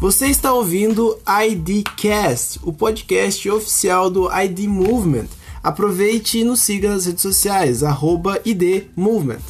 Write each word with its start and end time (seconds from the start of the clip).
Você 0.00 0.28
está 0.28 0.52
ouvindo 0.52 1.18
IDcast, 1.26 2.60
o 2.62 2.72
podcast 2.72 3.50
oficial 3.50 4.08
do 4.08 4.30
ID 4.32 4.60
Movement. 4.60 5.26
Aproveite 5.60 6.38
e 6.38 6.44
nos 6.44 6.60
siga 6.60 6.88
nas 6.88 7.06
redes 7.06 7.20
sociais, 7.20 7.82
arroba 7.82 8.40
ID 8.44 8.84
Movement. 8.94 9.42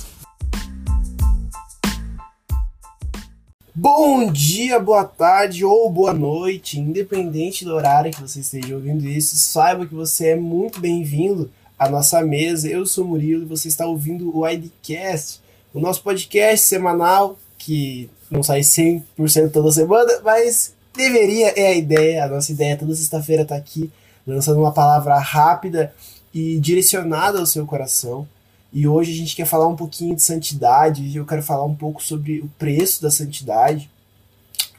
Bom 3.75 4.33
dia, 4.33 4.81
boa 4.81 5.05
tarde 5.05 5.67
ou 5.67 5.91
boa 5.91 6.15
noite, 6.15 6.81
independente 6.81 7.67
do 7.67 7.75
horário 7.75 8.11
que 8.11 8.23
você 8.23 8.41
esteja 8.41 8.75
ouvindo 8.75 9.07
isso, 9.07 9.37
saiba 9.37 9.85
que 9.85 9.95
você 9.95 10.29
é 10.29 10.37
muito 10.37 10.81
bem-vindo 10.81 11.51
à 11.79 11.91
nossa 11.91 12.23
mesa. 12.23 12.67
Eu 12.67 12.87
sou 12.87 13.05
Murilo 13.05 13.43
e 13.43 13.49
você 13.49 13.69
está 13.69 13.85
ouvindo 13.85 14.35
o 14.35 14.49
IDcast, 14.49 15.43
o 15.75 15.79
nosso 15.79 16.03
podcast 16.03 16.67
semanal 16.67 17.39
que 17.59 18.09
não 18.31 18.43
sai 18.43 18.61
100% 18.61 19.51
toda 19.53 19.73
semana, 19.73 20.21
mas 20.25 20.75
deveria, 20.95 21.49
é 21.49 21.69
a 21.69 21.75
ideia. 21.75 22.25
A 22.25 22.29
nossa 22.29 22.53
ideia 22.53 22.77
toda 22.77 22.95
sexta-feira 22.95 23.45
tá 23.45 23.57
aqui, 23.57 23.91
lançando 24.27 24.61
uma 24.61 24.73
palavra 24.73 25.19
rápida 25.19 25.93
e 26.33 26.59
direcionada 26.59 27.39
ao 27.39 27.47
seu 27.47 27.67
coração. 27.67 28.27
E 28.73 28.87
hoje 28.87 29.13
a 29.13 29.17
gente 29.17 29.35
quer 29.35 29.47
falar 29.47 29.67
um 29.67 29.77
pouquinho 29.77 30.15
de 30.15 30.23
santidade, 30.23 31.17
eu 31.17 31.25
quero 31.25 31.43
falar 31.43 31.65
um 31.65 31.75
pouco 31.75 32.03
sobre 32.03 32.41
o 32.41 32.49
preço 32.59 33.03
da 33.03 33.11
santidade. 33.11 33.91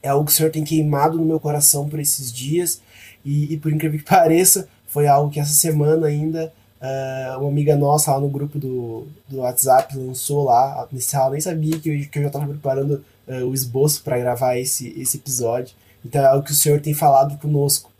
É 0.01 0.09
algo 0.09 0.25
que 0.25 0.31
o 0.31 0.35
Senhor 0.35 0.51
tem 0.51 0.63
queimado 0.63 1.17
no 1.17 1.25
meu 1.25 1.39
coração 1.39 1.89
por 1.89 1.99
esses 1.99 2.31
dias, 2.31 2.81
e, 3.25 3.53
e 3.53 3.57
por 3.57 3.71
incrível 3.71 3.99
que 3.99 4.05
pareça, 4.09 4.67
foi 4.87 5.07
algo 5.07 5.31
que 5.31 5.39
essa 5.39 5.53
semana 5.53 6.07
ainda 6.07 6.53
uh, 6.81 7.39
uma 7.39 7.49
amiga 7.49 7.75
nossa 7.75 8.11
lá 8.11 8.19
no 8.19 8.29
grupo 8.29 8.57
do, 8.57 9.07
do 9.27 9.37
WhatsApp 9.39 9.97
lançou 9.97 10.45
lá. 10.45 10.87
Ela 11.13 11.29
nem 11.31 11.41
sabia 11.41 11.79
que 11.79 11.89
eu, 11.89 12.09
que 12.09 12.19
eu 12.19 12.23
já 12.23 12.27
estava 12.27 12.47
preparando 12.47 13.03
uh, 13.27 13.45
o 13.45 13.53
esboço 13.53 14.03
para 14.03 14.17
gravar 14.17 14.57
esse, 14.57 14.93
esse 14.99 15.17
episódio. 15.17 15.75
Então 16.03 16.21
é 16.21 16.25
algo 16.25 16.45
que 16.45 16.51
o 16.51 16.55
Senhor 16.55 16.79
tem 16.79 16.93
falado 16.93 17.37
conosco. 17.37 17.91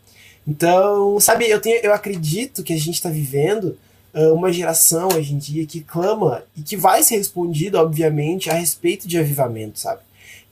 Então, 0.46 1.20
sabe, 1.20 1.48
eu, 1.48 1.60
tenho, 1.60 1.76
eu 1.82 1.92
acredito 1.92 2.62
que 2.62 2.72
a 2.72 2.78
gente 2.78 2.94
está 2.94 3.10
vivendo 3.10 3.78
uh, 4.14 4.32
uma 4.34 4.52
geração 4.52 5.08
hoje 5.14 5.34
em 5.34 5.38
dia 5.38 5.66
que 5.66 5.80
clama 5.80 6.42
e 6.56 6.62
que 6.62 6.76
vai 6.76 7.02
ser 7.02 7.16
respondido, 7.16 7.78
obviamente, 7.78 8.50
a 8.50 8.54
respeito 8.54 9.06
de 9.06 9.18
avivamento, 9.18 9.78
sabe? 9.78 10.00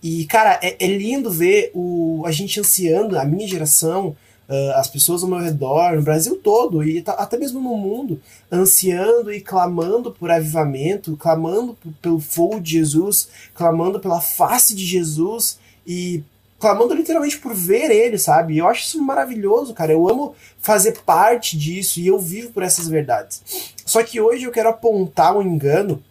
E, 0.02 0.24
cara, 0.26 0.60
é, 0.62 0.76
é 0.78 0.86
lindo 0.86 1.30
ver 1.30 1.72
o, 1.74 2.22
a 2.24 2.30
gente 2.30 2.60
ansiando, 2.60 3.18
a 3.18 3.24
minha 3.24 3.48
geração, 3.48 4.14
uh, 4.48 4.72
as 4.76 4.88
pessoas 4.88 5.22
ao 5.22 5.28
meu 5.28 5.38
redor, 5.38 5.94
no 5.94 6.02
Brasil 6.02 6.36
todo 6.36 6.82
e 6.82 7.02
até 7.06 7.36
mesmo 7.36 7.60
no 7.60 7.76
mundo, 7.76 8.20
ansiando 8.50 9.32
e 9.32 9.40
clamando 9.40 10.10
por 10.10 10.30
avivamento, 10.30 11.16
clamando 11.16 11.76
pelo 12.00 12.18
fogo 12.18 12.60
de 12.60 12.72
Jesus, 12.72 13.28
clamando 13.54 14.00
pela 14.00 14.20
face 14.20 14.74
de 14.74 14.84
Jesus 14.84 15.58
e 15.86 16.22
clamando 16.58 16.94
literalmente 16.94 17.38
por 17.38 17.54
ver 17.54 17.90
ele, 17.90 18.18
sabe? 18.18 18.58
Eu 18.58 18.66
acho 18.66 18.82
isso 18.82 19.02
maravilhoso, 19.02 19.72
cara. 19.72 19.92
Eu 19.92 20.08
amo 20.08 20.34
fazer 20.60 20.98
parte 21.06 21.56
disso 21.56 22.00
e 22.00 22.06
eu 22.06 22.18
vivo 22.18 22.50
por 22.50 22.62
essas 22.62 22.88
verdades. 22.88 23.42
Só 23.86 24.02
que 24.02 24.20
hoje 24.20 24.44
eu 24.44 24.50
quero 24.50 24.68
apontar 24.68 25.36
um 25.36 25.42
engano 25.42 26.02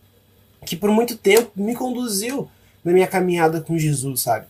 que 0.65 0.75
por 0.75 0.89
muito 0.89 1.17
tempo 1.17 1.51
me 1.55 1.75
conduziu 1.75 2.49
na 2.83 2.93
minha 2.93 3.07
caminhada 3.07 3.59
com 3.59 3.77
Jesus, 3.77 4.21
sabe? 4.21 4.45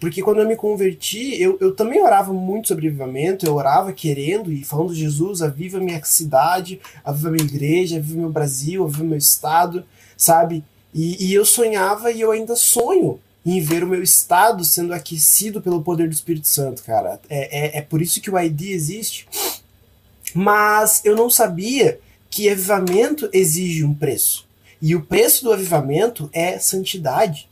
Porque 0.00 0.22
quando 0.22 0.40
eu 0.40 0.48
me 0.48 0.56
converti, 0.56 1.40
eu, 1.40 1.58
eu 1.60 1.74
também 1.76 2.02
orava 2.02 2.32
muito 2.32 2.68
sobre 2.68 2.88
avivamento, 2.88 3.44
eu 3.44 3.54
orava 3.54 3.92
querendo 3.92 4.50
e 4.50 4.64
falando, 4.64 4.94
Jesus, 4.94 5.42
aviva 5.42 5.78
minha 5.78 6.02
cidade, 6.02 6.80
aviva 7.04 7.30
minha 7.30 7.44
igreja, 7.44 7.98
aviva 7.98 8.18
meu 8.18 8.30
Brasil, 8.30 8.82
aviva 8.82 9.04
meu 9.04 9.18
estado, 9.18 9.84
sabe? 10.16 10.64
E, 10.94 11.26
e 11.26 11.34
eu 11.34 11.44
sonhava 11.44 12.10
e 12.10 12.22
eu 12.22 12.30
ainda 12.30 12.56
sonho 12.56 13.20
em 13.44 13.60
ver 13.60 13.84
o 13.84 13.86
meu 13.86 14.02
estado 14.02 14.64
sendo 14.64 14.94
aquecido 14.94 15.60
pelo 15.60 15.82
poder 15.82 16.08
do 16.08 16.14
Espírito 16.14 16.48
Santo, 16.48 16.82
cara. 16.82 17.20
É, 17.28 17.76
é, 17.76 17.78
é 17.78 17.82
por 17.82 18.00
isso 18.00 18.22
que 18.22 18.30
o 18.30 18.38
ID 18.38 18.62
existe. 18.70 19.28
Mas 20.34 21.02
eu 21.04 21.14
não 21.14 21.28
sabia 21.28 22.00
que 22.30 22.48
avivamento 22.48 23.28
exige 23.34 23.84
um 23.84 23.94
preço. 23.94 24.46
E 24.80 24.96
o 24.96 25.02
preço 25.02 25.44
do 25.44 25.52
avivamento 25.52 26.30
é 26.32 26.58
santidade. 26.58 27.49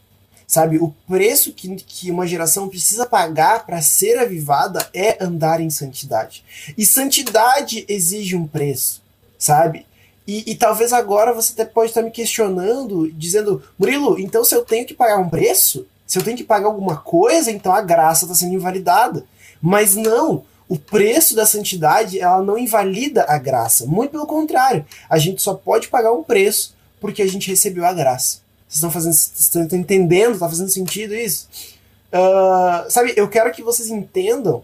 Sabe, 0.49 0.79
o 0.79 0.95
preço 1.07 1.53
que, 1.53 1.69
que 1.77 2.11
uma 2.11 2.27
geração 2.27 2.71
precisa 2.71 3.05
pagar 3.05 3.67
para 3.67 3.83
ser 3.83 4.19
avivada 4.19 4.89
é 4.95 5.23
andar 5.23 5.61
em 5.61 5.69
santidade. 5.69 6.43
E 6.77 6.87
santidade 6.87 7.85
exige 7.87 8.35
um 8.35 8.47
preço, 8.47 9.03
sabe? 9.39 9.85
E, 10.27 10.51
e 10.51 10.55
talvez 10.55 10.95
agora 10.95 11.35
você 11.35 11.53
até 11.53 11.67
pode 11.67 11.91
estar 11.91 12.01
me 12.01 12.11
questionando, 12.11 13.13
dizendo, 13.13 13.63
Murilo, 13.79 14.19
então 14.19 14.43
se 14.43 14.55
eu 14.55 14.65
tenho 14.65 14.87
que 14.87 14.95
pagar 14.95 15.19
um 15.19 15.29
preço, 15.29 15.87
se 16.07 16.19
eu 16.19 16.23
tenho 16.23 16.37
que 16.39 16.45
pagar 16.45 16.69
alguma 16.69 16.97
coisa, 16.97 17.51
então 17.51 17.75
a 17.75 17.83
graça 17.83 18.25
está 18.25 18.35
sendo 18.35 18.55
invalidada. 18.55 19.27
Mas 19.61 19.95
não, 19.97 20.45
o 20.67 20.79
preço 20.79 21.37
da 21.37 21.45
santidade 21.45 22.19
ela 22.19 22.43
não 22.43 22.57
invalida 22.57 23.27
a 23.29 23.37
graça. 23.37 23.85
Muito 23.85 24.13
pelo 24.13 24.27
contrário, 24.27 24.87
a 25.11 25.19
gente 25.19 25.43
só 25.43 25.53
pode 25.53 25.89
pagar 25.89 26.13
um 26.13 26.25
preço 26.25 26.75
porque 26.99 27.21
a 27.21 27.29
gente 27.29 27.51
recebeu 27.51 27.85
a 27.85 27.93
graça. 27.93 28.48
Vocês 28.69 28.75
estão 28.75 28.91
fazendo, 28.91 29.15
estão 29.15 29.79
entendendo? 29.79 30.35
Está 30.35 30.49
fazendo 30.49 30.69
sentido 30.69 31.15
isso? 31.15 31.49
Uh, 32.13 32.91
sabe, 32.91 33.15
eu 33.17 33.29
quero 33.29 33.51
que 33.51 33.63
vocês 33.63 33.89
entendam 33.89 34.63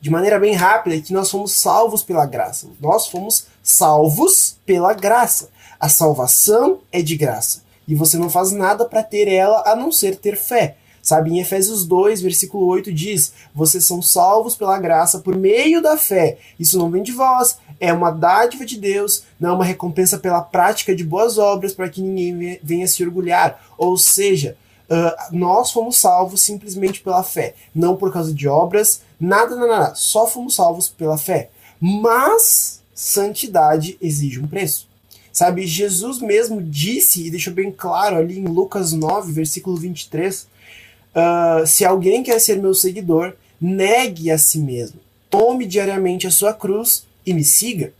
de 0.00 0.10
maneira 0.10 0.38
bem 0.38 0.52
rápida 0.54 1.00
que 1.00 1.12
nós 1.12 1.30
fomos 1.30 1.52
salvos 1.52 2.02
pela 2.02 2.26
graça. 2.26 2.68
Nós 2.80 3.06
fomos 3.06 3.46
salvos 3.62 4.56
pela 4.66 4.92
graça. 4.92 5.48
A 5.78 5.88
salvação 5.88 6.80
é 6.92 7.00
de 7.00 7.16
graça. 7.16 7.62
E 7.86 7.94
você 7.94 8.18
não 8.18 8.28
faz 8.28 8.52
nada 8.52 8.84
para 8.84 9.02
ter 9.02 9.28
ela 9.28 9.62
a 9.64 9.76
não 9.76 9.92
ser 9.92 10.16
ter 10.16 10.36
fé. 10.36 10.76
Sabe, 11.04 11.32
em 11.32 11.38
Efésios 11.38 11.84
2, 11.84 12.22
versículo 12.22 12.64
8 12.64 12.90
diz: 12.90 13.34
Vocês 13.54 13.84
são 13.84 14.00
salvos 14.00 14.56
pela 14.56 14.78
graça 14.78 15.18
por 15.18 15.36
meio 15.36 15.82
da 15.82 15.98
fé. 15.98 16.38
Isso 16.58 16.78
não 16.78 16.90
vem 16.90 17.02
de 17.02 17.12
vós, 17.12 17.58
é 17.78 17.92
uma 17.92 18.10
dádiva 18.10 18.64
de 18.64 18.78
Deus, 18.80 19.22
não 19.38 19.50
é 19.50 19.52
uma 19.52 19.64
recompensa 19.66 20.18
pela 20.18 20.40
prática 20.40 20.96
de 20.96 21.04
boas 21.04 21.36
obras 21.36 21.74
para 21.74 21.90
que 21.90 22.00
ninguém 22.00 22.58
venha 22.62 22.88
se 22.88 23.04
orgulhar. 23.04 23.62
Ou 23.76 23.98
seja, 23.98 24.56
uh, 24.88 25.36
nós 25.36 25.70
fomos 25.72 25.98
salvos 25.98 26.40
simplesmente 26.40 27.02
pela 27.02 27.22
fé, 27.22 27.54
não 27.74 27.96
por 27.96 28.10
causa 28.10 28.32
de 28.32 28.48
obras, 28.48 29.02
nada, 29.20 29.54
nada, 29.56 29.78
nada. 29.78 29.94
Só 29.94 30.26
fomos 30.26 30.54
salvos 30.54 30.88
pela 30.88 31.18
fé. 31.18 31.50
Mas 31.78 32.80
santidade 32.94 33.98
exige 34.00 34.40
um 34.40 34.46
preço. 34.46 34.88
Sabe, 35.30 35.66
Jesus 35.66 36.18
mesmo 36.20 36.62
disse 36.62 37.26
e 37.26 37.30
deixou 37.30 37.52
bem 37.52 37.70
claro 37.70 38.16
ali 38.16 38.38
em 38.38 38.46
Lucas 38.46 38.92
9, 38.92 39.32
versículo 39.32 39.76
23, 39.76 40.46
Uh, 41.14 41.66
se 41.66 41.84
alguém 41.84 42.22
quer 42.22 42.40
ser 42.40 42.56
meu 42.56 42.74
seguidor, 42.74 43.34
negue 43.60 44.30
a 44.30 44.38
si 44.38 44.58
mesmo. 44.58 45.00
Tome 45.30 45.66
diariamente 45.66 46.26
a 46.26 46.30
sua 46.30 46.52
cruz 46.52 47.06
e 47.24 47.32
me 47.32 47.44
siga. 47.44 47.92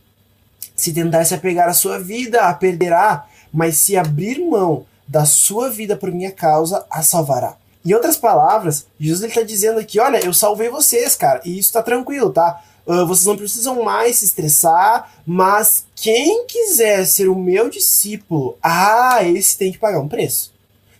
Se 0.75 0.93
tentar 0.93 1.23
se 1.25 1.33
apegar 1.33 1.69
à 1.69 1.73
sua 1.73 1.97
vida, 1.97 2.41
a 2.41 2.53
perderá, 2.53 3.27
mas 3.51 3.77
se 3.77 3.95
abrir 3.95 4.39
mão 4.39 4.85
da 5.07 5.25
sua 5.25 5.69
vida 5.69 5.95
por 5.95 6.11
minha 6.11 6.31
causa, 6.31 6.85
a 6.89 7.01
salvará. 7.01 7.55
Em 7.85 7.93
outras 7.93 8.17
palavras, 8.17 8.87
Jesus 8.99 9.29
está 9.29 9.43
dizendo 9.43 9.79
aqui: 9.79 9.99
olha, 9.99 10.23
eu 10.25 10.33
salvei 10.33 10.69
vocês, 10.69 11.15
cara, 11.15 11.41
e 11.45 11.51
isso 11.51 11.69
está 11.69 11.83
tranquilo, 11.83 12.31
tá? 12.31 12.61
Uh, 12.85 13.05
vocês 13.05 13.25
não 13.25 13.37
precisam 13.37 13.83
mais 13.83 14.17
se 14.17 14.25
estressar, 14.25 15.11
mas 15.25 15.85
quem 15.95 16.45
quiser 16.45 17.05
ser 17.05 17.27
o 17.27 17.35
meu 17.35 17.69
discípulo, 17.69 18.57
ah, 18.61 19.23
esse 19.23 19.57
tem 19.57 19.71
que 19.71 19.77
pagar 19.77 19.99
um 19.99 20.07
preço. 20.07 20.53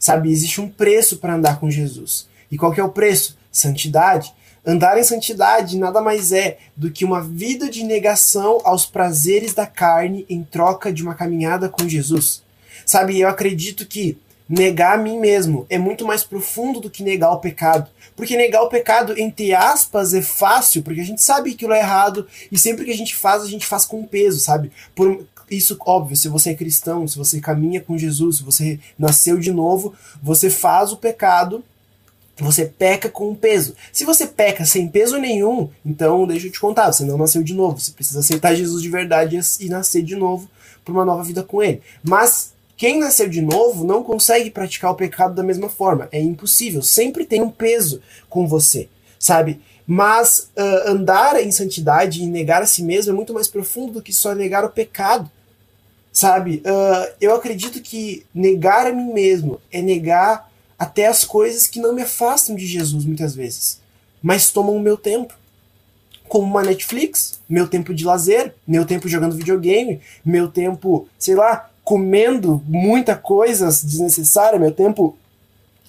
Sabe, 0.06 0.32
existe 0.32 0.62
um 0.62 0.70
preço 0.70 1.18
para 1.18 1.34
andar 1.34 1.60
com 1.60 1.68
Jesus. 1.68 2.28
E 2.52 2.60
qual 2.60 2.72
que 2.72 2.80
é 2.80 2.84
o 2.84 2.92
preço? 2.92 3.36
Santidade. 3.52 4.32
Andar 4.64 5.00
em 5.00 5.04
santidade 5.04 5.80
nada 5.80 6.00
mais 6.00 6.32
é 6.32 6.60
do 6.78 6.92
que 6.92 7.04
uma 7.04 7.24
vida 7.24 7.72
de 7.72 7.84
negação 7.84 8.62
aos 8.64 8.86
prazeres 8.86 9.56
da 9.56 9.66
carne 9.66 10.24
em 10.30 10.44
troca 10.44 10.94
de 10.94 11.02
uma 11.02 11.16
caminhada 11.16 11.70
com 11.70 11.90
Jesus. 11.90 12.44
Sabe, 12.86 13.20
eu 13.20 13.28
acredito 13.28 13.84
que 13.84 14.16
negar 14.48 14.94
a 14.94 15.02
mim 15.02 15.20
mesmo 15.20 15.66
é 15.72 15.80
muito 15.80 16.06
mais 16.06 16.24
profundo 16.24 16.80
do 16.80 16.88
que 16.88 17.02
negar 17.02 17.32
o 17.32 17.40
pecado. 17.40 17.90
Porque 18.16 18.38
negar 18.38 18.62
o 18.62 18.70
pecado, 18.70 19.20
entre 19.20 19.56
aspas, 19.56 20.14
é 20.14 20.22
fácil, 20.22 20.84
porque 20.84 21.02
a 21.02 21.06
gente 21.06 21.24
sabe 21.24 21.50
que 21.50 21.56
aquilo 21.56 21.74
é 21.74 21.80
errado 21.80 22.28
e 22.52 22.60
sempre 22.60 22.86
que 22.86 22.92
a 22.92 22.96
gente 22.96 23.16
faz, 23.16 23.42
a 23.42 23.50
gente 23.50 23.66
faz 23.66 23.86
com 23.86 24.06
peso, 24.06 24.40
sabe? 24.40 24.72
Por, 24.94 25.26
isso, 25.50 25.78
óbvio, 25.86 26.16
se 26.16 26.28
você 26.28 26.52
é 26.52 26.56
cristão, 26.56 27.08
se 27.08 27.18
você 27.18 27.40
caminha 27.40 27.82
com 27.82 27.98
Jesus, 27.98 28.38
se 28.38 28.44
você 28.44 28.80
nasceu 28.98 29.38
de 29.38 29.52
novo, 29.52 29.94
você 30.22 30.50
faz 30.50 30.92
o 30.92 30.98
pecado, 30.98 31.64
você 32.38 32.66
peca 32.66 33.10
com 33.10 33.34
peso. 33.34 33.76
Se 33.94 34.04
você 34.04 34.28
peca 34.28 34.66
sem 34.66 34.88
peso 34.88 35.18
nenhum, 35.18 35.70
então 35.86 36.28
deixa 36.28 36.48
eu 36.48 36.52
te 36.52 36.60
contar, 36.60 36.92
você 36.92 37.06
não 37.06 37.18
nasceu 37.18 37.42
de 37.42 37.54
novo. 37.54 37.80
Você 37.80 37.92
precisa 37.92 38.20
aceitar 38.20 38.56
Jesus 38.56 38.82
de 38.82 38.90
verdade 38.90 39.40
e 39.60 39.70
nascer 39.70 40.04
de 40.04 40.16
novo 40.16 40.50
para 40.84 40.92
uma 40.92 41.06
nova 41.06 41.24
vida 41.24 41.44
com 41.44 41.64
Ele. 41.64 41.82
Mas 42.04 42.54
quem 42.78 43.00
nasceu 43.00 43.30
de 43.30 43.42
novo 43.42 43.86
não 43.86 44.04
consegue 44.04 44.52
praticar 44.52 44.92
o 44.92 44.96
pecado 44.96 45.34
da 45.34 45.44
mesma 45.44 45.70
forma. 45.70 46.10
É 46.12 46.22
impossível. 46.22 46.82
Sempre 46.82 47.26
tem 47.26 47.42
um 47.42 47.50
peso 47.50 48.02
com 48.30 48.48
você, 48.48 48.90
sabe? 49.18 49.62
Mas 49.88 50.50
uh, 50.58 50.90
andar 50.90 51.42
em 51.42 51.52
santidade 51.52 52.22
e 52.22 52.28
negar 52.28 52.62
a 52.62 52.66
si 52.66 52.84
mesmo 52.84 53.14
é 53.14 53.16
muito 53.16 53.34
mais 53.34 53.48
profundo 53.48 53.94
do 53.94 54.02
que 54.02 54.12
só 54.12 54.34
negar 54.36 54.66
o 54.66 54.70
pecado. 54.70 55.30
Sabe? 56.16 56.64
Uh, 56.66 57.14
eu 57.20 57.36
acredito 57.36 57.82
que 57.82 58.26
negar 58.34 58.88
a 58.88 58.94
mim 58.94 59.12
mesmo 59.12 59.60
é 59.70 59.82
negar 59.82 60.50
até 60.80 61.08
as 61.08 61.26
coisas 61.26 61.68
que 61.68 61.78
não 61.78 61.94
me 61.94 62.04
afastam 62.04 62.56
de 62.56 62.66
Jesus 62.66 63.04
muitas 63.04 63.36
vezes. 63.36 63.82
mas 64.24 64.50
tomam 64.50 64.78
o 64.78 64.80
meu 64.80 64.96
tempo. 64.96 65.34
Como 66.30 66.48
uma 66.48 66.64
Netflix, 66.64 67.42
meu 67.50 67.68
tempo 67.68 67.94
de 67.94 68.06
lazer, 68.06 68.56
meu 68.66 68.86
tempo 68.86 69.10
jogando 69.10 69.36
videogame, 69.36 70.00
meu 70.26 70.48
tempo, 70.48 71.06
sei 71.20 71.36
lá, 71.36 71.70
comendo 71.84 72.64
muita 72.66 73.18
coisa 73.18 73.68
desnecessária, 73.68 74.58
meu 74.58 74.72
tempo 74.72 75.18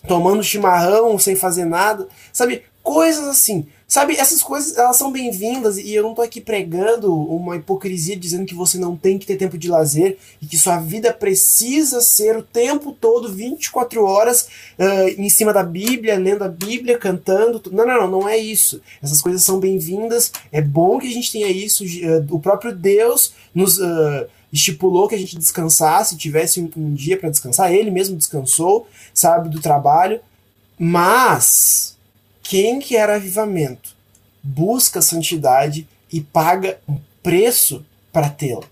tomando 0.08 0.43
chimarrão 0.43 1.17
sem 1.20 1.37
fazer 1.37 1.64
nada, 1.64 2.08
sabe? 2.32 2.64
Coisas 2.87 3.27
assim. 3.27 3.67
Sabe, 3.88 4.15
essas 4.15 4.41
coisas, 4.41 4.79
elas 4.79 4.97
são 4.97 5.11
bem-vindas 5.11 5.77
e 5.77 5.93
eu 5.93 6.05
não 6.05 6.15
tô 6.15 6.23
aqui 6.23 6.41
pregando 6.41 7.12
uma 7.12 7.56
hipocrisia 7.56 8.17
dizendo 8.17 8.47
que 8.47 8.55
você 8.55 8.79
não 8.79 8.97
tem 8.97 9.19
que 9.19 9.27
ter 9.27 9.37
tempo 9.37 9.59
de 9.59 9.69
lazer 9.69 10.17
e 10.41 10.47
que 10.47 10.56
sua 10.56 10.79
vida 10.79 11.12
precisa 11.12 12.00
ser 12.00 12.37
o 12.37 12.44
tempo 12.44 12.93
todo, 12.93 13.33
24 13.33 14.05
horas, 14.05 14.49
uh, 14.79 15.09
em 15.21 15.29
cima 15.29 15.53
da 15.53 15.65
Bíblia, 15.65 16.17
lendo 16.17 16.44
a 16.44 16.49
Bíblia, 16.49 16.97
cantando. 16.97 17.61
Não, 17.73 17.85
não, 17.85 18.03
não, 18.03 18.21
não 18.21 18.29
é 18.29 18.38
isso. 18.38 18.81
Essas 19.03 19.21
coisas 19.21 19.43
são 19.43 19.59
bem-vindas, 19.59 20.31
é 20.53 20.62
bom 20.62 21.00
que 21.00 21.09
a 21.09 21.12
gente 21.12 21.33
tenha 21.33 21.49
isso. 21.49 21.83
Uh, 21.83 22.25
o 22.31 22.38
próprio 22.38 22.73
Deus 22.73 23.35
nos. 23.53 23.79
Uh, 23.79 24.29
estipulou 24.53 25.09
que 25.09 25.15
a 25.17 25.19
gente 25.19 25.37
descansasse, 25.37 26.17
tivesse 26.17 26.61
um, 26.61 26.71
um 26.77 26.94
dia 26.94 27.19
para 27.19 27.29
descansar, 27.29 27.75
ele 27.75 27.91
mesmo 27.91 28.17
descansou, 28.17 28.87
sabe, 29.12 29.49
do 29.49 29.61
trabalho, 29.61 30.21
mas 30.79 31.75
quem 32.49 32.79
quer 32.79 33.11
avivamento 33.11 33.97
busca 34.43 35.03
santidade 35.03 35.89
e 36.13 36.21
paga 36.21 36.79
um 36.89 36.99
preço 37.23 37.85
para 38.13 38.31
tê-la. 38.31 38.63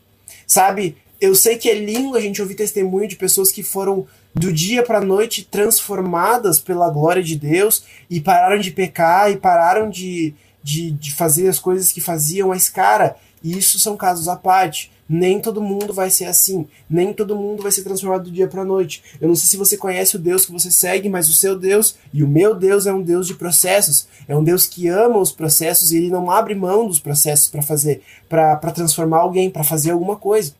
Sabe, 0.47 0.97
eu 1.21 1.35
sei 1.35 1.57
que 1.57 1.69
é 1.69 1.75
lindo 1.75 2.17
a 2.17 2.21
gente 2.21 2.41
ouvir 2.41 2.55
testemunho 2.55 3.09
de 3.09 3.17
pessoas 3.17 3.51
que 3.51 3.65
foram 3.65 4.07
do 4.33 4.53
dia 4.53 4.85
para 4.85 4.99
a 4.99 5.05
noite 5.05 5.45
transformadas 5.45 6.61
pela 6.61 6.89
glória 6.89 7.23
de 7.23 7.37
Deus 7.37 7.85
e 8.09 8.21
pararam 8.21 8.61
de 8.61 8.71
pecar 8.71 9.31
e 9.31 9.37
pararam 9.37 9.91
de, 9.91 10.35
de, 10.63 10.93
de 10.93 11.13
fazer 11.13 11.49
as 11.49 11.59
coisas 11.59 11.91
que 11.91 12.01
faziam, 12.01 12.49
mas 12.49 12.69
cara, 12.69 13.17
isso 13.43 13.79
são 13.81 13.97
casos 13.97 14.29
à 14.29 14.37
parte. 14.37 14.93
Nem 15.09 15.39
todo 15.39 15.61
mundo 15.61 15.93
vai 15.93 16.09
ser 16.09 16.25
assim. 16.25 16.67
Nem 16.89 17.13
todo 17.13 17.37
mundo 17.37 17.63
vai 17.63 17.71
ser 17.71 17.83
transformado 17.83 18.25
do 18.25 18.31
dia 18.31 18.49
para 18.49 18.65
noite. 18.65 19.03
Eu 19.21 19.29
não 19.29 19.37
sei 19.37 19.49
se 19.49 19.57
você 19.57 19.77
conhece 19.77 20.17
o 20.17 20.19
Deus 20.19 20.47
que 20.47 20.53
você 20.53 20.71
segue, 20.71 21.09
mas 21.09 21.29
o 21.29 21.35
seu 21.35 21.59
Deus 21.59 21.97
e 22.13 22.23
o 22.25 22.29
meu 22.29 22.55
Deus 22.55 22.87
é 22.87 22.93
um 22.93 23.03
Deus 23.03 23.27
de 23.27 23.35
processos. 23.35 24.07
É 24.27 24.35
um 24.35 24.43
Deus 24.43 24.67
que 24.67 24.89
ama 24.89 25.19
os 25.19 25.31
processos 25.31 25.93
e 25.93 25.99
ele 25.99 26.11
não 26.11 26.31
abre 26.31 26.55
mão 26.55 26.87
dos 26.87 26.99
processos 26.99 27.49
para 27.49 27.63
fazer, 27.63 28.03
para 28.29 28.57
transformar 28.73 29.19
alguém, 29.19 29.51
para 29.51 29.63
fazer 29.65 29.91
alguma 29.91 30.17
coisa. 30.17 30.55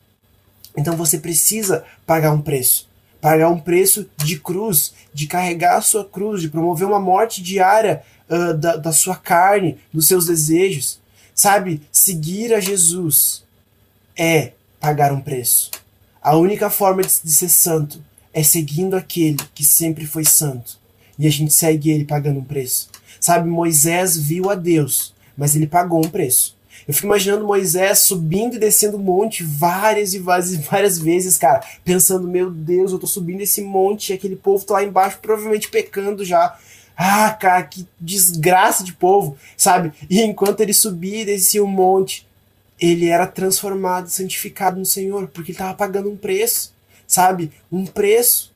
Então 0.77 0.95
você 0.95 1.17
precisa 1.17 1.83
pagar 2.05 2.31
um 2.31 2.41
preço. 2.41 2.87
Pagar 3.19 3.49
um 3.49 3.59
preço 3.59 4.07
de 4.17 4.39
cruz, 4.39 4.93
de 5.11 5.25
carregar 5.25 5.77
a 5.77 5.81
sua 5.81 6.05
cruz, 6.05 6.41
de 6.41 6.49
promover 6.49 6.85
uma 6.85 6.99
morte 6.99 7.41
diária 7.41 8.03
uh, 8.29 8.53
da, 8.53 8.75
da 8.75 8.91
sua 8.91 9.15
carne, 9.15 9.79
dos 9.91 10.07
seus 10.07 10.27
desejos. 10.27 10.99
Sabe? 11.33 11.81
Seguir 11.91 12.53
a 12.53 12.59
Jesus 12.59 13.44
é 14.17 14.53
pagar 14.79 15.11
um 15.11 15.21
preço. 15.21 15.71
A 16.21 16.35
única 16.35 16.69
forma 16.69 17.01
de, 17.01 17.09
de 17.23 17.31
ser 17.31 17.49
santo 17.49 18.03
é 18.33 18.43
seguindo 18.43 18.95
aquele 18.95 19.37
que 19.53 19.63
sempre 19.63 20.05
foi 20.05 20.25
santo. 20.25 20.77
E 21.17 21.25
a 21.25 21.31
gente 21.31 21.53
segue 21.53 21.89
ele 21.89 22.03
pagando 22.03 22.39
um 22.39 22.43
preço. 22.43 22.89
Sabe, 23.19 23.49
Moisés 23.49 24.17
viu 24.17 24.49
a 24.49 24.55
Deus, 24.55 25.13
mas 25.37 25.55
ele 25.55 25.67
pagou 25.67 26.05
um 26.05 26.09
preço. 26.09 26.55
Eu 26.87 26.93
fico 26.93 27.07
imaginando 27.07 27.47
Moisés 27.47 27.99
subindo 27.99 28.55
e 28.55 28.59
descendo 28.59 28.97
o 28.97 28.99
monte 28.99 29.43
várias 29.43 30.13
e 30.13 30.19
várias 30.19 30.55
várias 30.55 30.99
vezes, 30.99 31.37
cara, 31.37 31.63
pensando, 31.83 32.27
meu 32.27 32.51
Deus, 32.51 32.91
eu 32.91 32.99
tô 32.99 33.07
subindo 33.07 33.41
esse 33.41 33.61
monte 33.61 34.09
e 34.09 34.13
aquele 34.13 34.35
povo 34.35 34.65
tá 34.65 34.75
lá 34.75 34.83
embaixo 34.83 35.17
provavelmente 35.21 35.69
pecando 35.69 36.23
já. 36.23 36.57
Ah, 36.97 37.31
cara, 37.31 37.63
que 37.63 37.87
desgraça 37.99 38.83
de 38.83 38.93
povo, 38.93 39.35
sabe? 39.57 39.91
E 40.09 40.21
enquanto 40.21 40.61
ele 40.61 40.73
subia 40.73 41.21
e 41.21 41.25
descia 41.25 41.63
o 41.63 41.67
monte, 41.67 42.25
ele 42.79 43.07
era 43.09 43.27
transformado, 43.27 44.09
santificado 44.09 44.77
no 44.77 44.85
Senhor, 44.85 45.27
porque 45.27 45.51
ele 45.51 45.55
estava 45.55 45.73
pagando 45.73 46.09
um 46.09 46.17
preço, 46.17 46.73
sabe? 47.07 47.51
Um 47.71 47.85
preço. 47.85 48.53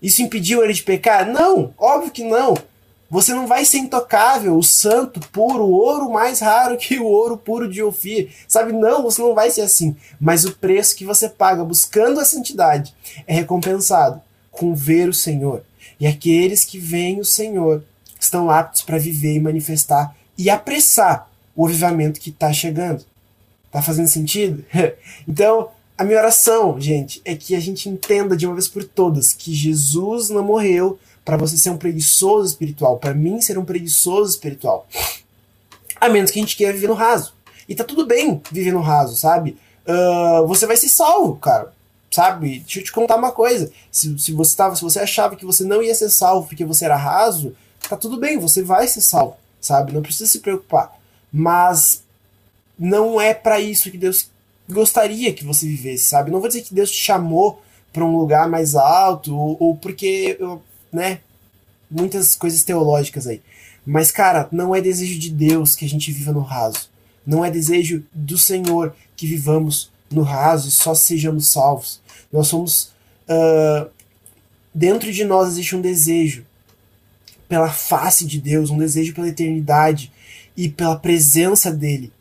Isso 0.00 0.22
impediu 0.22 0.62
ele 0.62 0.72
de 0.72 0.82
pecar? 0.82 1.26
Não, 1.26 1.74
óbvio 1.78 2.10
que 2.10 2.24
não. 2.24 2.54
Você 3.08 3.32
não 3.32 3.46
vai 3.46 3.64
ser 3.64 3.78
intocável, 3.78 4.56
o 4.56 4.62
santo, 4.62 5.20
puro, 5.28 5.62
o 5.62 5.70
ouro 5.70 6.10
mais 6.10 6.40
raro 6.40 6.76
que 6.76 6.98
o 6.98 7.04
ouro 7.04 7.36
puro 7.36 7.70
de 7.70 7.82
Ofir. 7.82 8.30
Sabe? 8.48 8.72
Não, 8.72 9.02
você 9.02 9.22
não 9.22 9.34
vai 9.34 9.50
ser 9.50 9.60
assim. 9.60 9.96
Mas 10.20 10.44
o 10.44 10.56
preço 10.56 10.96
que 10.96 11.04
você 11.04 11.28
paga 11.28 11.64
buscando 11.64 12.18
a 12.18 12.24
santidade 12.24 12.94
é 13.26 13.34
recompensado 13.34 14.20
com 14.50 14.74
ver 14.74 15.08
o 15.08 15.14
Senhor. 15.14 15.62
E 16.00 16.06
aqueles 16.06 16.64
que 16.64 16.78
veem 16.78 17.20
o 17.20 17.24
Senhor 17.24 17.84
estão 18.18 18.50
aptos 18.50 18.82
para 18.82 18.98
viver 18.98 19.34
e 19.34 19.40
manifestar 19.40 20.16
e 20.36 20.50
apressar 20.50 21.30
o 21.54 21.64
avivamento 21.64 22.20
que 22.20 22.30
está 22.30 22.52
chegando. 22.52 23.04
Tá 23.70 23.82
fazendo 23.82 24.08
sentido? 24.08 24.64
então, 25.26 25.70
a 25.98 26.04
minha 26.04 26.18
oração, 26.18 26.80
gente, 26.80 27.22
é 27.24 27.34
que 27.34 27.54
a 27.54 27.60
gente 27.60 27.88
entenda 27.88 28.36
de 28.36 28.46
uma 28.46 28.54
vez 28.54 28.68
por 28.68 28.84
todas 28.84 29.32
que 29.32 29.54
Jesus 29.54 30.28
não 30.28 30.42
morreu 30.42 30.98
para 31.24 31.36
você 31.36 31.56
ser 31.56 31.70
um 31.70 31.76
preguiçoso 31.76 32.48
espiritual, 32.48 32.98
para 32.98 33.12
mim 33.12 33.40
ser 33.40 33.58
um 33.58 33.64
preguiçoso 33.64 34.30
espiritual. 34.30 34.86
A 36.00 36.08
menos 36.08 36.30
que 36.30 36.38
a 36.38 36.42
gente 36.42 36.56
queira 36.56 36.72
viver 36.72 36.86
no 36.86 36.94
raso. 36.94 37.34
E 37.68 37.74
tá 37.74 37.82
tudo 37.82 38.06
bem 38.06 38.40
viver 38.52 38.72
no 38.72 38.80
raso, 38.80 39.16
sabe? 39.16 39.58
Uh, 39.86 40.46
você 40.46 40.66
vai 40.66 40.76
ser 40.76 40.88
salvo, 40.88 41.36
cara. 41.36 41.72
Sabe? 42.10 42.60
Deixa 42.60 42.80
eu 42.80 42.84
te 42.84 42.92
contar 42.92 43.16
uma 43.16 43.32
coisa. 43.32 43.72
Se, 43.90 44.16
se, 44.18 44.32
você 44.32 44.56
tava, 44.56 44.76
se 44.76 44.82
você 44.82 45.00
achava 45.00 45.34
que 45.34 45.44
você 45.44 45.64
não 45.64 45.82
ia 45.82 45.94
ser 45.94 46.10
salvo 46.10 46.46
porque 46.46 46.64
você 46.64 46.84
era 46.84 46.96
raso, 46.96 47.56
tá 47.88 47.96
tudo 47.96 48.18
bem, 48.18 48.38
você 48.38 48.62
vai 48.62 48.86
ser 48.86 49.00
salvo, 49.00 49.36
sabe? 49.60 49.92
Não 49.92 50.02
precisa 50.02 50.30
se 50.30 50.38
preocupar. 50.38 50.96
Mas 51.32 52.04
não 52.78 53.20
é 53.20 53.32
para 53.32 53.60
isso 53.60 53.90
que 53.90 53.98
Deus 53.98 54.30
gostaria 54.68 55.32
que 55.32 55.44
você 55.44 55.66
vivesse, 55.66 56.04
sabe? 56.04 56.30
Não 56.30 56.40
vou 56.40 56.48
dizer 56.48 56.62
que 56.62 56.74
Deus 56.74 56.90
te 56.90 56.98
chamou 56.98 57.62
para 57.92 58.04
um 58.04 58.16
lugar 58.16 58.48
mais 58.48 58.74
alto 58.74 59.34
ou, 59.34 59.56
ou 59.58 59.76
porque, 59.76 60.38
né, 60.92 61.20
muitas 61.90 62.34
coisas 62.34 62.62
teológicas 62.62 63.26
aí. 63.26 63.40
Mas 63.86 64.10
cara, 64.10 64.48
não 64.50 64.74
é 64.74 64.80
desejo 64.80 65.18
de 65.18 65.30
Deus 65.30 65.76
que 65.76 65.84
a 65.84 65.88
gente 65.88 66.12
viva 66.12 66.32
no 66.32 66.40
raso. 66.40 66.90
Não 67.26 67.44
é 67.44 67.50
desejo 67.50 68.04
do 68.12 68.36
Senhor 68.36 68.94
que 69.16 69.26
vivamos 69.26 69.90
no 70.10 70.22
raso 70.22 70.68
e 70.68 70.72
só 70.72 70.94
sejamos 70.94 71.48
salvos. 71.48 72.00
Nós 72.32 72.48
somos 72.48 72.92
uh, 73.28 73.88
dentro 74.74 75.12
de 75.12 75.24
nós 75.24 75.48
existe 75.48 75.74
um 75.74 75.80
desejo 75.80 76.44
pela 77.48 77.70
face 77.70 78.26
de 78.26 78.40
Deus, 78.40 78.70
um 78.70 78.78
desejo 78.78 79.14
pela 79.14 79.28
eternidade 79.28 80.12
e 80.56 80.68
pela 80.68 80.96
presença 80.96 81.70
dele. 81.70 82.12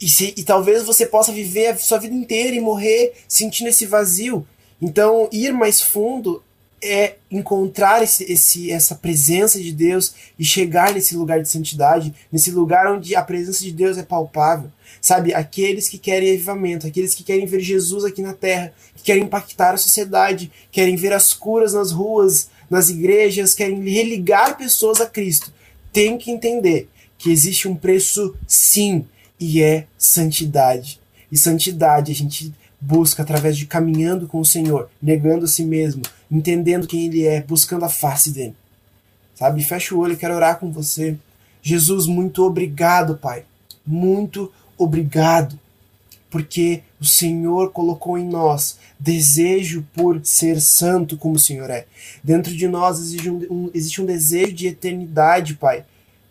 E, 0.00 0.08
se, 0.08 0.34
e 0.36 0.42
talvez 0.42 0.84
você 0.84 1.04
possa 1.04 1.32
viver 1.32 1.68
a 1.68 1.76
sua 1.76 1.98
vida 1.98 2.14
inteira 2.14 2.56
e 2.56 2.60
morrer 2.60 3.12
sentindo 3.28 3.68
esse 3.68 3.84
vazio. 3.84 4.46
Então, 4.80 5.28
ir 5.30 5.52
mais 5.52 5.80
fundo 5.80 6.42
é 6.82 7.16
encontrar 7.30 8.02
esse, 8.02 8.24
esse, 8.24 8.70
essa 8.70 8.94
presença 8.94 9.60
de 9.60 9.70
Deus 9.72 10.14
e 10.38 10.44
chegar 10.44 10.94
nesse 10.94 11.14
lugar 11.14 11.42
de 11.42 11.48
santidade, 11.48 12.14
nesse 12.32 12.50
lugar 12.50 12.90
onde 12.90 13.14
a 13.14 13.22
presença 13.22 13.62
de 13.62 13.70
Deus 13.70 13.98
é 13.98 14.02
palpável. 14.02 14.70
Sabe, 15.00 15.34
aqueles 15.34 15.88
que 15.88 15.98
querem 15.98 16.32
avivamento, 16.32 16.86
aqueles 16.86 17.14
que 17.14 17.22
querem 17.22 17.46
ver 17.46 17.60
Jesus 17.60 18.04
aqui 18.04 18.22
na 18.22 18.32
terra, 18.32 18.72
que 18.96 19.02
querem 19.02 19.24
impactar 19.24 19.74
a 19.74 19.78
sociedade, 19.78 20.50
querem 20.72 20.96
ver 20.96 21.12
as 21.12 21.32
curas 21.32 21.74
nas 21.74 21.92
ruas, 21.92 22.48
nas 22.68 22.88
igrejas, 22.88 23.54
querem 23.54 23.82
religar 23.88 24.56
pessoas 24.56 25.00
a 25.00 25.06
Cristo, 25.06 25.52
tem 25.92 26.16
que 26.16 26.30
entender 26.30 26.88
que 27.18 27.30
existe 27.30 27.68
um 27.68 27.74
preço, 27.74 28.34
sim, 28.46 29.06
e 29.40 29.62
é 29.62 29.86
santidade. 29.96 31.00
E 31.32 31.38
santidade 31.38 32.12
a 32.12 32.14
gente 32.14 32.52
busca 32.80 33.22
através 33.22 33.56
de 33.56 33.66
caminhando 33.66 34.26
com 34.26 34.38
o 34.38 34.44
Senhor, 34.44 34.90
negando 35.02 35.46
a 35.46 35.48
si 35.48 35.64
mesmo, 35.64 36.02
entendendo 36.30 36.86
quem 36.86 37.06
Ele 37.06 37.26
é, 37.26 37.42
buscando 37.42 37.84
a 37.84 37.88
face 37.88 38.30
dele. 38.30 38.54
Sabe? 39.34 39.64
Fecha 39.64 39.94
o 39.94 39.98
olho, 39.98 40.16
quero 40.16 40.34
orar 40.34 40.58
com 40.58 40.70
você. 40.70 41.16
Jesus, 41.62 42.06
muito 42.06 42.44
obrigado, 42.44 43.16
Pai. 43.16 43.44
Muito 43.86 44.52
obrigado. 44.76 45.58
Porque 46.28 46.82
o 47.00 47.04
Senhor 47.04 47.72
colocou 47.72 48.16
em 48.16 48.28
nós 48.28 48.78
desejo 48.98 49.84
por 49.94 50.20
ser 50.22 50.60
santo 50.60 51.16
como 51.16 51.36
o 51.36 51.40
Senhor 51.40 51.70
é. 51.70 51.86
Dentro 52.22 52.54
de 52.54 52.68
nós 52.68 53.00
existe 53.00 53.30
um, 53.30 53.46
um, 53.50 53.70
existe 53.74 54.00
um 54.00 54.06
desejo 54.06 54.52
de 54.52 54.68
eternidade, 54.68 55.54
Pai, 55.54 55.84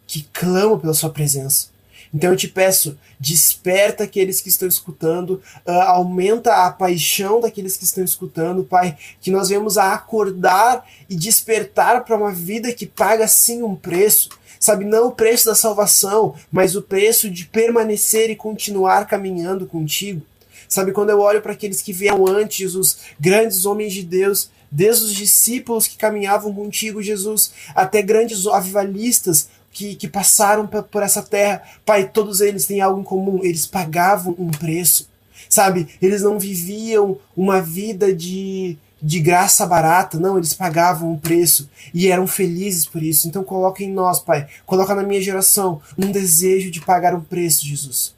que 0.08 0.28
clama 0.32 0.78
pela 0.80 0.94
Sua 0.94 1.10
presença. 1.10 1.68
Então 2.14 2.32
eu 2.32 2.36
te 2.36 2.48
peço, 2.48 2.98
desperta 3.20 4.04
aqueles 4.04 4.42
que 4.42 4.50
estão 4.50 4.68
escutando, 4.68 5.42
uh, 5.66 5.72
aumenta 5.72 6.66
a 6.66 6.72
paixão 6.72 7.40
daqueles 7.40 7.78
que 7.78 7.84
estão 7.84 8.04
escutando, 8.04 8.64
Pai, 8.64 8.98
que 9.22 9.32
nós 9.32 9.50
venhamos 9.50 9.78
a 9.78 9.94
acordar 9.94 10.86
e 11.10 11.16
despertar 11.16 12.04
para 12.04 12.18
uma 12.18 12.32
vida 12.32 12.74
que 12.74 12.86
paga 12.86 13.28
sim 13.28 13.62
um 13.62 13.76
preço. 13.76 14.30
Sabe, 14.60 14.84
não 14.84 15.08
o 15.08 15.12
preço 15.12 15.46
da 15.46 15.56
salvação, 15.56 16.36
mas 16.52 16.76
o 16.76 16.82
preço 16.82 17.30
de 17.30 17.46
permanecer 17.46 18.30
e 18.30 18.36
continuar 18.36 19.08
caminhando 19.08 19.66
contigo. 19.66 20.22
Sabe, 20.68 20.92
quando 20.92 21.12
eu 21.12 21.20
olho 21.20 21.42
para 21.42 21.54
aqueles 21.54 21.82
que 21.82 21.94
vieram 21.94 22.28
antes, 22.28 22.76
os 22.76 22.98
grandes 23.20 23.66
homens 23.66 23.94
de 23.94 24.04
Deus, 24.04 24.50
desde 24.72 25.06
os 25.06 25.14
discípulos 25.16 25.88
que 25.88 25.98
caminhavam 25.98 26.54
contigo, 26.54 27.02
Jesus, 27.02 27.52
até 27.74 28.02
grandes 28.02 28.46
avivalistas 28.46 29.48
que, 29.72 29.96
que 29.96 30.08
passaram 30.08 30.68
por 30.68 31.04
essa 31.04 31.22
terra, 31.22 31.62
Pai, 31.86 32.10
todos 32.10 32.42
eles 32.42 32.66
têm 32.66 32.82
algo 32.82 33.00
em 33.00 33.04
comum, 33.04 33.40
eles 33.44 33.66
pagavam 33.66 34.36
um 34.38 34.50
preço, 34.50 35.08
sabe? 35.48 35.88
Eles 36.02 36.22
não 36.22 36.40
viviam 36.40 37.18
uma 37.36 37.62
vida 37.62 38.14
de, 38.14 38.78
de 39.02 39.20
graça 39.20 39.66
barata, 39.66 40.20
não, 40.20 40.38
eles 40.38 40.54
pagavam 40.54 41.12
um 41.12 41.18
preço 41.18 41.70
e 41.94 42.08
eram 42.08 42.28
felizes 42.28 42.86
por 42.86 43.02
isso. 43.02 43.28
Então 43.28 43.44
coloca 43.44 43.84
em 43.84 43.92
nós, 43.92 44.20
Pai, 44.20 44.48
coloca 44.66 44.96
na 44.96 45.04
minha 45.04 45.22
geração 45.22 45.82
um 45.98 46.12
desejo 46.12 46.72
de 46.72 46.82
pagar 46.82 47.16
um 47.16 47.22
preço, 47.22 47.66
Jesus. 47.66 48.14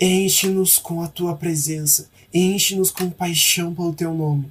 Enche-nos 0.00 0.78
com 0.78 1.02
a 1.02 1.08
tua 1.08 1.34
presença, 1.34 2.08
enche-nos 2.32 2.90
com 2.90 3.10
paixão 3.10 3.74
pelo 3.74 3.92
teu 3.92 4.14
nome. 4.14 4.50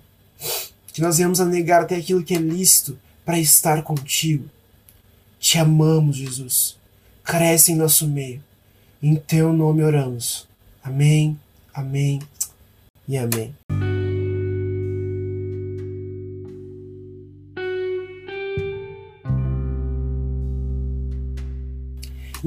Que 0.94 1.02
nós 1.02 1.18
venhamos 1.18 1.40
a 1.40 1.46
negar 1.46 1.84
até 1.84 1.96
aquilo 1.96 2.24
que 2.24 2.36
é 2.36 2.40
lícito 2.40 2.98
para 3.24 3.40
estar 3.40 3.82
contigo. 3.84 4.50
Te 5.40 5.58
amamos, 5.58 6.18
Jesus. 6.18 6.78
Cresce 7.24 7.72
em 7.72 7.76
nosso 7.76 8.08
meio. 8.08 8.44
Em 9.02 9.16
teu 9.16 9.54
nome 9.54 9.84
oramos. 9.84 10.48
Amém, 10.84 11.40
amém 11.74 12.20
e 13.08 13.18
amém. 13.18 13.54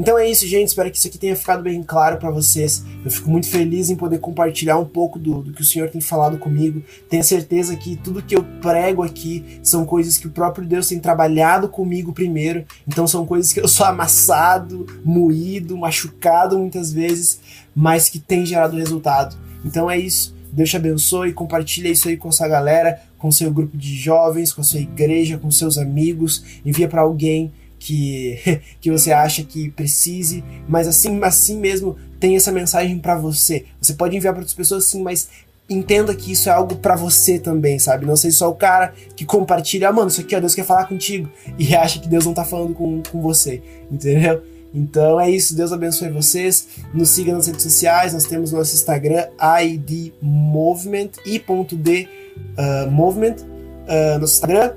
Então 0.00 0.18
é 0.18 0.26
isso, 0.26 0.46
gente. 0.46 0.68
Espero 0.68 0.90
que 0.90 0.96
isso 0.96 1.08
aqui 1.08 1.18
tenha 1.18 1.36
ficado 1.36 1.62
bem 1.62 1.82
claro 1.82 2.16
para 2.16 2.30
vocês. 2.30 2.82
Eu 3.04 3.10
fico 3.10 3.28
muito 3.28 3.46
feliz 3.50 3.90
em 3.90 3.96
poder 3.96 4.18
compartilhar 4.18 4.78
um 4.78 4.84
pouco 4.86 5.18
do, 5.18 5.42
do, 5.42 5.52
que 5.52 5.60
o 5.60 5.64
Senhor 5.64 5.90
tem 5.90 6.00
falado 6.00 6.38
comigo. 6.38 6.82
Tenho 7.06 7.22
certeza 7.22 7.76
que 7.76 7.96
tudo 7.96 8.22
que 8.22 8.34
eu 8.34 8.42
prego 8.62 9.02
aqui 9.02 9.60
são 9.62 9.84
coisas 9.84 10.16
que 10.16 10.26
o 10.26 10.30
próprio 10.30 10.66
Deus 10.66 10.88
tem 10.88 10.98
trabalhado 10.98 11.68
comigo 11.68 12.14
primeiro. 12.14 12.64
Então 12.88 13.06
são 13.06 13.26
coisas 13.26 13.52
que 13.52 13.60
eu 13.60 13.68
sou 13.68 13.84
amassado, 13.84 14.86
moído, 15.04 15.76
machucado 15.76 16.58
muitas 16.58 16.90
vezes, 16.90 17.38
mas 17.76 18.08
que 18.08 18.18
tem 18.18 18.46
gerado 18.46 18.78
resultado. 18.78 19.36
Então 19.66 19.90
é 19.90 19.98
isso. 19.98 20.34
Deus 20.50 20.70
te 20.70 20.76
abençoe, 20.78 21.34
compartilha 21.34 21.90
isso 21.90 22.08
aí 22.08 22.16
com 22.16 22.32
sua 22.32 22.48
galera, 22.48 23.02
com 23.18 23.30
seu 23.30 23.52
grupo 23.52 23.76
de 23.76 23.94
jovens, 23.96 24.50
com 24.50 24.62
a 24.62 24.64
sua 24.64 24.80
igreja, 24.80 25.36
com 25.36 25.50
seus 25.50 25.76
amigos, 25.76 26.42
envia 26.64 26.88
para 26.88 27.02
alguém 27.02 27.52
que, 27.80 28.60
que 28.80 28.90
você 28.90 29.10
acha 29.10 29.42
que 29.42 29.70
precise, 29.70 30.44
mas 30.68 30.86
assim, 30.86 31.18
assim 31.24 31.58
mesmo 31.58 31.96
tem 32.20 32.36
essa 32.36 32.52
mensagem 32.52 32.98
para 32.98 33.16
você. 33.16 33.64
Você 33.80 33.94
pode 33.94 34.16
enviar 34.16 34.34
para 34.34 34.42
outras 34.42 34.54
pessoas 34.54 34.84
sim, 34.84 35.02
mas 35.02 35.28
entenda 35.68 36.14
que 36.14 36.32
isso 36.32 36.48
é 36.48 36.52
algo 36.52 36.76
para 36.76 36.94
você 36.94 37.38
também, 37.38 37.78
sabe? 37.78 38.04
Não 38.04 38.16
seja 38.16 38.36
só 38.36 38.50
o 38.50 38.54
cara 38.54 38.92
que 39.16 39.24
compartilha, 39.24 39.88
ah, 39.88 39.92
mano, 39.92 40.08
isso 40.08 40.20
aqui, 40.20 40.36
ó, 40.36 40.40
Deus 40.40 40.54
quer 40.54 40.64
falar 40.64 40.84
contigo, 40.86 41.28
e 41.58 41.74
acha 41.74 41.98
que 41.98 42.08
Deus 42.08 42.26
não 42.26 42.34
tá 42.34 42.44
falando 42.44 42.74
com, 42.74 43.02
com 43.10 43.20
você, 43.20 43.62
entendeu? 43.90 44.42
Então 44.72 45.20
é 45.20 45.28
isso, 45.28 45.56
Deus 45.56 45.72
abençoe 45.72 46.10
vocês. 46.10 46.68
Nos 46.94 47.08
siga 47.08 47.32
nas 47.32 47.48
redes 47.48 47.62
sociais, 47.62 48.12
nós 48.12 48.24
temos 48.24 48.52
nosso 48.52 48.72
Instagram, 48.74 49.26
ID 49.64 50.12
Movement, 50.22 51.10
uh, 51.26 52.90
Movement, 52.90 53.36
uh, 53.40 54.18
nosso 54.20 54.34
Instagram. 54.34 54.72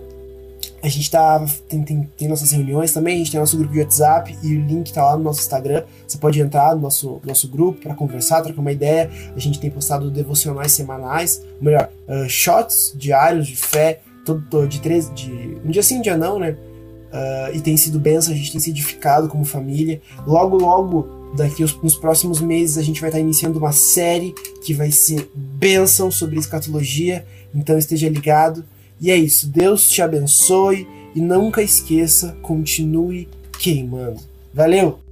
A 0.83 0.89
gente 0.89 1.09
tá. 1.09 1.43
Tem, 1.69 1.81
tem, 1.81 2.11
tem, 2.17 2.27
nossas 2.27 2.51
reuniões 2.51 2.91
também, 2.91 3.15
a 3.15 3.17
gente 3.19 3.31
tem 3.31 3.39
nosso 3.39 3.57
grupo 3.57 3.71
de 3.71 3.79
WhatsApp 3.79 4.37
e 4.43 4.57
o 4.57 4.65
link 4.65 4.91
tá 4.91 5.05
lá 5.05 5.17
no 5.17 5.23
nosso 5.23 5.39
Instagram. 5.39 5.83
Você 6.05 6.17
pode 6.17 6.41
entrar 6.41 6.75
no 6.75 6.81
nosso, 6.81 7.21
nosso 7.25 7.47
grupo 7.47 7.79
para 7.79 7.95
conversar, 7.95 8.41
trocar 8.41 8.59
uma 8.59 8.71
ideia. 8.71 9.09
A 9.33 9.39
gente 9.39 9.61
tem 9.61 9.71
postado 9.71 10.11
devocionais 10.11 10.73
semanais, 10.73 11.41
ou 11.57 11.63
melhor, 11.63 11.89
uh, 12.05 12.27
shots 12.27 12.93
diários 12.97 13.47
de 13.47 13.55
fé, 13.55 14.01
todo, 14.25 14.43
todo 14.51 14.67
de 14.67 14.81
três. 14.81 15.09
De, 15.13 15.57
um 15.63 15.71
dia 15.71 15.81
sim, 15.81 15.99
um 15.99 16.01
dia 16.01 16.17
não, 16.17 16.37
né? 16.37 16.51
Uh, 16.51 17.55
e 17.55 17.61
tem 17.61 17.77
sido 17.77 17.97
benção, 17.97 18.33
a 18.33 18.37
gente 18.37 18.51
tem 18.51 18.59
se 18.59 18.69
edificado 18.69 19.29
como 19.29 19.45
família. 19.45 20.01
Logo, 20.27 20.57
logo, 20.57 21.31
daqui 21.37 21.63
nos 21.81 21.95
próximos 21.95 22.41
meses, 22.41 22.77
a 22.77 22.81
gente 22.81 22.99
vai 22.99 23.09
estar 23.09 23.21
iniciando 23.21 23.57
uma 23.57 23.71
série 23.71 24.35
que 24.61 24.73
vai 24.73 24.91
ser 24.91 25.31
bênção 25.33 26.11
sobre 26.11 26.37
escatologia. 26.37 27.25
Então 27.55 27.77
esteja 27.77 28.09
ligado. 28.09 28.65
E 29.03 29.11
é 29.11 29.17
isso. 29.17 29.49
Deus 29.49 29.89
te 29.89 30.01
abençoe 30.01 30.87
e 31.13 31.19
nunca 31.19 31.61
esqueça, 31.61 32.37
continue 32.41 33.27
queimando. 33.59 34.21
Valeu! 34.53 35.02